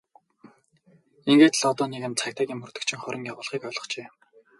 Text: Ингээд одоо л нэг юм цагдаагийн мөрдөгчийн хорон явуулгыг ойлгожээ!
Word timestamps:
Ингээд 1.31 1.55
одоо 1.71 1.85
л 1.87 1.91
нэг 1.91 2.01
юм 2.07 2.13
цагдаагийн 2.21 2.59
мөрдөгчийн 2.61 3.01
хорон 3.01 3.29
явуулгыг 3.31 3.61
ойлгожээ! 3.69 4.07